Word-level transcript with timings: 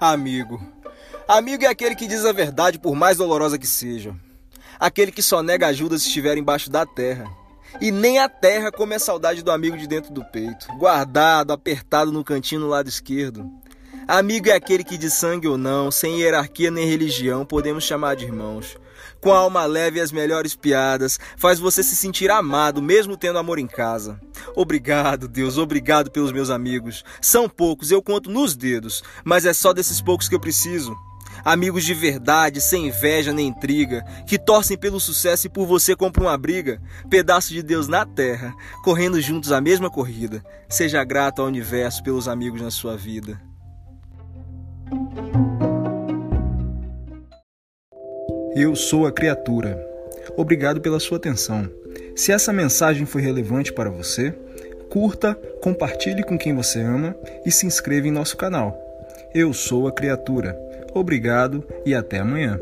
Amigo. 0.00 0.60
Amigo 1.26 1.64
é 1.64 1.68
aquele 1.68 1.94
que 1.94 2.06
diz 2.06 2.24
a 2.24 2.32
verdade 2.32 2.78
por 2.78 2.94
mais 2.94 3.16
dolorosa 3.16 3.58
que 3.58 3.66
seja. 3.66 4.14
Aquele 4.78 5.10
que 5.10 5.22
só 5.22 5.42
nega 5.42 5.66
ajuda 5.66 5.98
se 5.98 6.06
estiver 6.06 6.36
embaixo 6.36 6.70
da 6.70 6.84
terra. 6.84 7.26
E 7.80 7.90
nem 7.90 8.18
a 8.18 8.28
terra 8.28 8.70
come 8.70 8.94
a 8.94 8.98
saudade 8.98 9.42
do 9.42 9.50
amigo 9.50 9.76
de 9.76 9.86
dentro 9.86 10.12
do 10.12 10.24
peito, 10.24 10.66
guardado, 10.78 11.52
apertado 11.52 12.12
no 12.12 12.24
cantinho 12.24 12.60
no 12.60 12.68
lado 12.68 12.88
esquerdo. 12.88 13.50
Amigo 14.08 14.48
é 14.48 14.52
aquele 14.52 14.84
que 14.84 14.96
de 14.96 15.10
sangue 15.10 15.48
ou 15.48 15.58
não, 15.58 15.90
sem 15.90 16.20
hierarquia 16.20 16.70
nem 16.70 16.86
religião, 16.86 17.44
podemos 17.44 17.82
chamar 17.82 18.14
de 18.14 18.24
irmãos. 18.24 18.78
Com 19.20 19.32
a 19.32 19.38
alma 19.38 19.64
leve 19.64 19.98
e 19.98 20.00
as 20.00 20.12
melhores 20.12 20.54
piadas, 20.54 21.18
faz 21.36 21.58
você 21.58 21.82
se 21.82 21.96
sentir 21.96 22.30
amado, 22.30 22.80
mesmo 22.80 23.16
tendo 23.16 23.40
amor 23.40 23.58
em 23.58 23.66
casa. 23.66 24.20
Obrigado, 24.54 25.26
Deus, 25.26 25.58
obrigado 25.58 26.08
pelos 26.08 26.30
meus 26.30 26.50
amigos. 26.50 27.04
São 27.20 27.48
poucos, 27.48 27.90
eu 27.90 28.00
conto 28.00 28.30
nos 28.30 28.54
dedos, 28.54 29.02
mas 29.24 29.44
é 29.44 29.52
só 29.52 29.72
desses 29.72 30.00
poucos 30.00 30.28
que 30.28 30.36
eu 30.36 30.40
preciso. 30.40 30.96
Amigos 31.44 31.84
de 31.84 31.92
verdade, 31.92 32.60
sem 32.60 32.86
inveja 32.86 33.32
nem 33.32 33.48
intriga, 33.48 34.04
que 34.24 34.38
torcem 34.38 34.78
pelo 34.78 35.00
sucesso 35.00 35.48
e 35.48 35.50
por 35.50 35.66
você 35.66 35.96
compram 35.96 36.26
uma 36.26 36.38
briga. 36.38 36.80
Pedaço 37.10 37.52
de 37.52 37.60
Deus 37.60 37.88
na 37.88 38.06
terra, 38.06 38.54
correndo 38.84 39.20
juntos 39.20 39.50
a 39.50 39.60
mesma 39.60 39.90
corrida. 39.90 40.44
Seja 40.68 41.02
grato 41.02 41.42
ao 41.42 41.48
universo 41.48 42.04
pelos 42.04 42.28
amigos 42.28 42.60
na 42.60 42.70
sua 42.70 42.96
vida. 42.96 43.40
Eu 48.58 48.74
sou 48.74 49.06
a 49.06 49.12
criatura. 49.12 49.78
Obrigado 50.34 50.80
pela 50.80 50.98
sua 50.98 51.18
atenção. 51.18 51.68
Se 52.16 52.32
essa 52.32 52.54
mensagem 52.54 53.04
foi 53.04 53.20
relevante 53.20 53.70
para 53.70 53.90
você, 53.90 54.32
curta, 54.88 55.34
compartilhe 55.60 56.22
com 56.22 56.38
quem 56.38 56.54
você 56.54 56.80
ama 56.80 57.14
e 57.44 57.50
se 57.50 57.66
inscreva 57.66 58.08
em 58.08 58.10
nosso 58.10 58.34
canal. 58.34 58.74
Eu 59.34 59.52
sou 59.52 59.86
a 59.86 59.92
criatura. 59.92 60.58
Obrigado 60.94 61.62
e 61.84 61.94
até 61.94 62.18
amanhã. 62.18 62.58